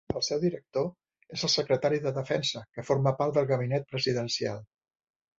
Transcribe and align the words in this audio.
El 0.19 0.23
seu 0.27 0.39
director 0.43 0.85
és 1.37 1.43
el 1.47 1.51
Secretari 1.55 1.99
de 2.05 2.13
Defensa, 2.15 2.63
que 2.77 2.85
forma 2.87 3.13
part 3.19 3.35
del 3.35 3.45
gabinet 3.51 3.85
presidencial. 3.91 4.65